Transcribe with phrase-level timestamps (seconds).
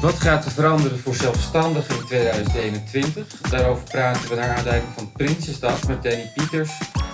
[0.00, 3.26] Wat gaat er veranderen voor zelfstandigen in 2021?
[3.50, 6.70] Daarover praten we naar aanleiding van Prinsjesdag met Danny Pieters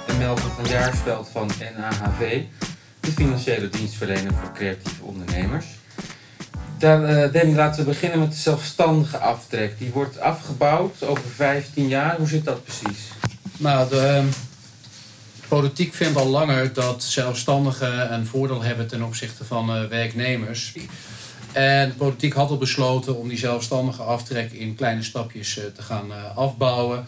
[0.06, 2.42] en Melvin van Jaarsveld van NAHV,
[3.00, 5.66] de financiële dienstverlener voor creatieve ondernemers.
[6.78, 9.79] Dan, uh, Danny, laten we beginnen met de zelfstandige aftrek.
[9.79, 12.16] Die wordt afgebouwd over 15 jaar.
[12.16, 13.09] Hoe zit dat precies?
[13.57, 14.27] Nou, de ehm,
[15.48, 20.73] politiek vindt al langer dat zelfstandigen een voordeel hebben ten opzichte van uh, werknemers.
[21.55, 25.83] En de politiek had al besloten om die zelfstandige aftrek in kleine stapjes uh, te
[25.83, 27.05] gaan afbouwen.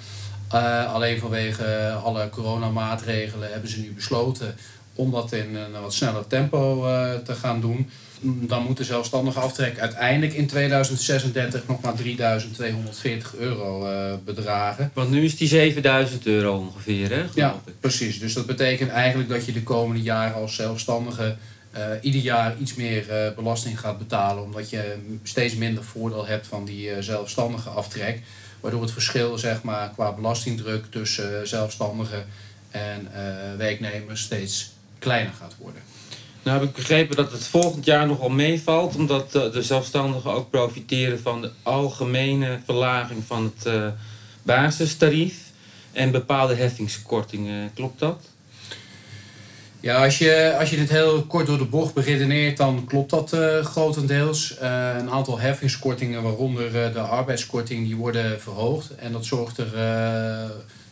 [0.93, 4.55] alleen vanwege alle coronamaatregelen hebben ze nu besloten
[4.95, 6.83] om dat in een wat sneller tempo
[7.25, 13.91] te gaan doen dan moet de zelfstandige aftrek uiteindelijk in 2036 nog maar 3240 euro
[13.91, 14.91] uh, bedragen.
[14.95, 17.25] Want nu is die 7000 euro ongeveer, hè?
[17.35, 18.19] Ja, precies.
[18.19, 21.37] Dus dat betekent eigenlijk dat je de komende jaren als zelfstandige
[22.01, 26.65] ieder jaar iets meer uh, belasting gaat betalen, omdat je steeds minder voordeel hebt van
[26.65, 28.23] die zelfstandige aftrek.
[28.61, 32.27] Waardoor het verschil zeg maar, qua belastingdruk tussen zelfstandigen
[32.71, 33.11] en
[33.57, 35.83] werknemers steeds kleiner gaat worden.
[36.43, 41.21] Nou heb ik begrepen dat het volgend jaar nogal meevalt, omdat de zelfstandigen ook profiteren
[41.21, 43.93] van de algemene verlaging van het
[44.43, 45.37] basistarief
[45.93, 47.71] en bepaalde heffingskortingen.
[47.75, 48.23] Klopt dat?
[49.87, 53.33] Ja, als je, als je dit heel kort door de bocht beredeneert, dan klopt dat
[53.35, 54.57] uh, grotendeels.
[54.63, 58.95] Uh, een aantal heffingskortingen, waaronder de arbeidskorting, die worden verhoogd.
[58.95, 59.71] En dat zorgt er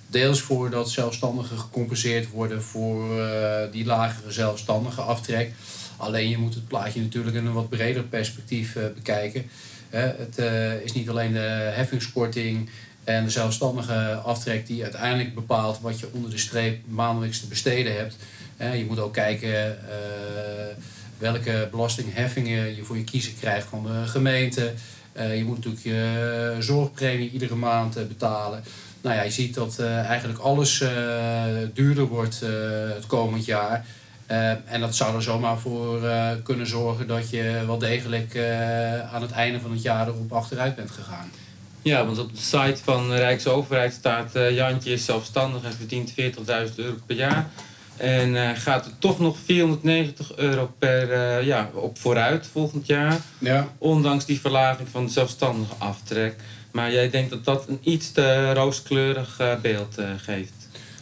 [0.06, 3.04] deels voor dat zelfstandigen gecompenseerd worden voor
[3.70, 5.52] die lagere zelfstandige aftrek.
[5.96, 9.46] Alleen je moet het plaatje natuurlijk in een wat breder perspectief bekijken.
[9.90, 10.38] het
[10.84, 12.70] is niet alleen de heffingskorting
[13.04, 17.96] en de zelfstandige aftrek die uiteindelijk bepaalt wat je onder de streep maandelijks te besteden
[17.96, 18.16] hebt.
[18.58, 19.78] Je moet ook kijken
[21.18, 24.72] welke belastingheffingen je voor je kiezen krijgt van de gemeente.
[25.12, 28.62] je moet natuurlijk je zorgpremie iedere maand betalen
[29.04, 30.84] nou ja, je ziet dat eigenlijk alles
[31.74, 32.40] duurder wordt
[32.94, 33.86] het komend jaar.
[34.66, 36.00] en dat zou er zomaar voor
[36.42, 38.38] kunnen zorgen dat je wel degelijk
[39.12, 41.30] aan het einde van het jaar erop achteruit bent gegaan.
[41.82, 46.16] Ja, want op de site van de Rijksoverheid staat Jantje is zelfstandig en verdient 40.000
[46.76, 47.50] euro per jaar.
[47.96, 53.20] En gaat er toch nog 490 euro per ja, op vooruit volgend jaar.
[53.38, 53.68] Ja.
[53.78, 56.36] Ondanks die verlaging van de zelfstandige aftrek.
[56.74, 60.52] Maar jij denkt dat dat een iets te rooskleurig uh, beeld uh, geeft?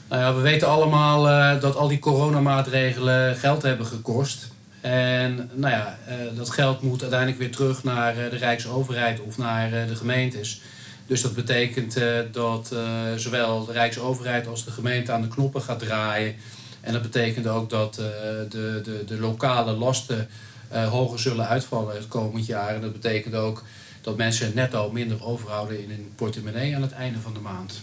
[0.09, 4.51] Nou ja, we weten allemaal uh, dat al die coronamaatregelen geld hebben gekost.
[4.81, 5.99] En nou ja,
[6.35, 10.61] dat geld moet uiteindelijk weer terug naar de Rijksoverheid of naar de gemeentes.
[11.07, 12.01] Dus dat betekent
[12.33, 12.75] dat
[13.17, 16.35] zowel de Rijksoverheid als de gemeente aan de knoppen gaat draaien.
[16.83, 18.47] En dat betekent ook dat de,
[18.85, 20.29] de, de lokale lasten
[20.71, 22.75] hoger zullen uitvallen het komend jaar.
[22.75, 23.63] En dat betekent ook
[24.01, 27.81] dat mensen netto minder overhouden in hun portemonnee aan het einde van de maand.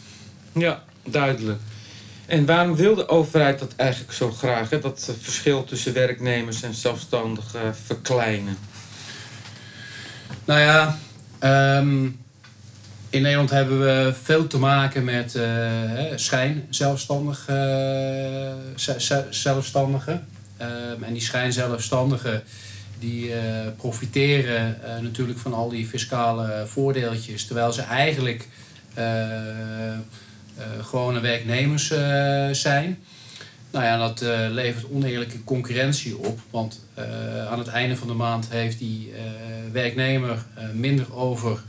[0.51, 1.59] Ja, duidelijk.
[2.25, 4.79] En waarom wil de overheid dat eigenlijk zo graag, hè?
[4.79, 8.57] dat verschil tussen werknemers en zelfstandigen verkleinen?
[10.45, 10.99] Nou ja,
[11.79, 12.19] um,
[13.09, 15.43] in Nederland hebben we veel te maken met uh,
[16.15, 18.51] schijn zelfstandig, uh,
[19.29, 20.27] zelfstandigen.
[20.61, 22.43] Um, en die schijnzelfstandigen
[22.99, 23.35] die uh,
[23.77, 28.47] profiteren natuurlijk van al die fiscale voordeeltjes, terwijl ze eigenlijk
[30.81, 31.87] gewone werknemers
[32.61, 32.99] zijn.
[33.71, 34.21] Nou ja, dat
[34.51, 36.85] levert oneerlijke concurrentie op, want
[37.49, 39.13] aan het einde van de maand heeft die
[39.71, 41.59] werknemer minder over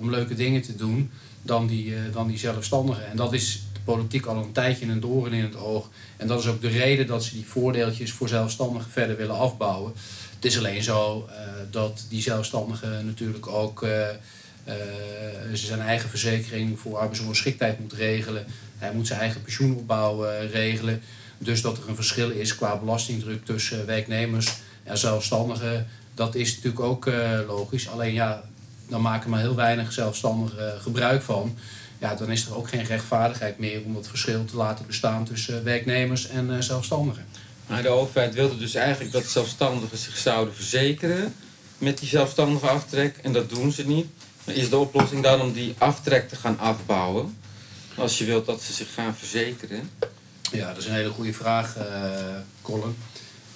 [0.00, 1.10] om leuke dingen te doen
[1.42, 3.02] dan die, dan die zelfstandige.
[3.02, 5.88] En dat is de politiek al een tijdje een doorn in het oog.
[6.16, 9.92] En dat is ook de reden dat ze die voordeeltjes voor zelfstandigen verder willen afbouwen.
[10.34, 11.34] Het is alleen zo uh,
[11.70, 13.86] dat die zelfstandige natuurlijk ook
[15.52, 18.46] zijn eigen verzekering voor arbeidsongeschiktheid moet regelen.
[18.78, 21.02] Hij moet zijn eigen pensioenopbouw regelen.
[21.38, 24.52] Dus dat er een verschil is qua belastingdruk tussen werknemers
[24.82, 27.10] en zelfstandigen, dat is natuurlijk ook
[27.46, 27.88] logisch.
[27.88, 28.42] Alleen ja,
[28.90, 31.56] dan maken maar heel weinig zelfstandigen gebruik van.
[31.98, 35.64] Ja, dan is er ook geen rechtvaardigheid meer om dat verschil te laten bestaan tussen
[35.64, 37.26] werknemers en zelfstandigen.
[37.66, 41.34] Maar de overheid wilde dus eigenlijk dat zelfstandigen zich zouden verzekeren
[41.78, 43.16] met die zelfstandige aftrek.
[43.16, 44.06] En dat doen ze niet.
[44.44, 47.36] Is de oplossing dan om die aftrek te gaan afbouwen?
[47.96, 49.90] Als je wilt dat ze zich gaan verzekeren.
[50.52, 51.84] Ja, dat is een hele goede vraag, uh,
[52.62, 52.96] Colin.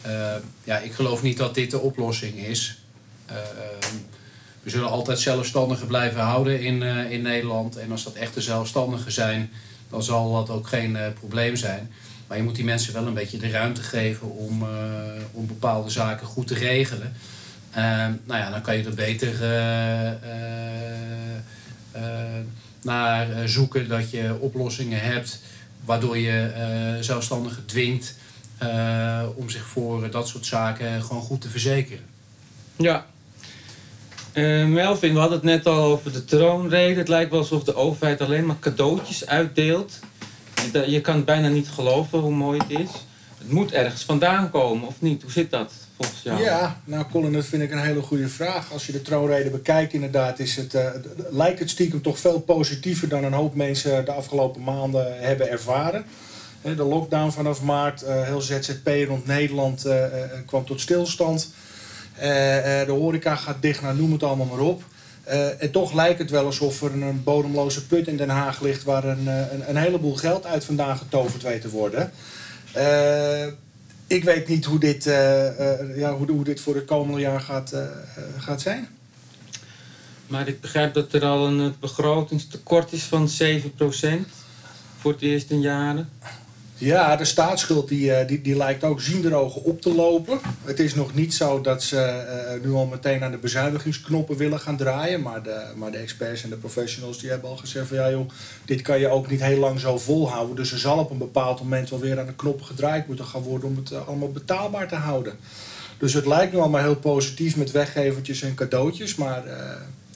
[0.06, 0.34] Uh,
[0.64, 2.78] ja, ik geloof niet dat dit de oplossing is.
[3.31, 3.36] Uh,
[4.64, 7.76] we zullen altijd zelfstandigen blijven houden in, in Nederland.
[7.76, 9.50] En als dat echte zelfstandigen zijn,
[9.90, 11.90] dan zal dat ook geen probleem zijn.
[12.26, 14.69] Maar je moet die mensen wel een beetje de ruimte geven om, uh,
[15.32, 17.12] om bepaalde zaken goed te regelen.
[17.70, 21.37] Ehm, nou ja, dan kan je er beter eh, eh,
[21.93, 22.02] eh,
[22.82, 25.40] naar eh, zoeken dat je oplossingen hebt
[25.84, 28.14] waardoor je eh, zelfstandigen dwingt
[28.58, 32.05] eh, om zich voor dat soort zaken gewoon goed te verzekeren.
[32.76, 33.06] Ja.
[34.34, 36.98] Eh, Melvin, we hadden het net al over de troonrede.
[36.98, 39.98] Het lijkt wel alsof de overheid alleen maar cadeautjes uitdeelt.
[40.86, 42.90] Je kan bijna niet geloven hoe mooi het is.
[43.38, 45.22] Het moet ergens vandaan komen, of niet?
[45.22, 46.42] Hoe zit dat volgens jou?
[46.42, 48.72] Ja, nou Colin, dat vind ik een hele goede vraag.
[48.72, 50.90] Als je de troonrede bekijkt, inderdaad, is het, eh,
[51.31, 56.04] lijkt het stiekem toch veel positiever dan een hoop mensen de afgelopen maanden hebben ervaren.
[56.62, 59.86] De lockdown vanaf maart, eh, heel ZZP rond Nederland
[60.46, 61.52] kwam tot stilstand.
[62.16, 64.82] Eh, eh, de horeca gaat dicht, nou noem het allemaal maar op.
[65.25, 68.82] Eh, en toch lijkt het wel alsof er een bodemloze put in Den Haag ligt
[68.84, 69.26] waar een,
[69.69, 72.12] een, heleboel geld uit vandaan getoverd weet te worden.
[74.06, 75.05] Ik weet niet hoe dit,
[75.96, 77.75] ja, hoe, hoe dit voor het komende jaar gaat,
[78.38, 78.88] gaat zijn.
[80.26, 83.32] Maar ik begrijp dat er al een begrotingstekort is van 7%
[84.99, 86.08] voor het eerst in jaren.
[86.79, 90.38] Ja, de staatsschuld die, eh, die, die lijkt ook zienderogen op te lopen.
[90.65, 94.61] Het is nog niet zo dat ze eh, nu al meteen aan de bezuinigingsknoppen willen
[94.61, 95.23] gaan draaien.
[95.23, 98.29] Maar de, maar de experts en de professionals die hebben al gezegd van ja joh,
[98.65, 100.56] dit kan je ook niet heel lang zo volhouden.
[100.56, 103.43] Dus er zal op een bepaald moment wel weer aan de knoppen gedraaid moeten gaan
[103.43, 105.35] worden om het eh, allemaal betaalbaar te houden.
[105.99, 109.15] Dus het lijkt nu allemaal heel positief met weggevertjes en cadeautjes.
[109.15, 109.44] Maar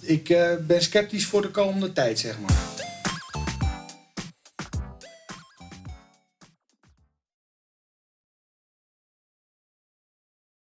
[0.01, 2.88] ik ben sceptisch voor de komende tijd, zeg maar.